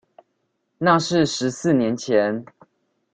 [0.79, 2.43] 那是十四年前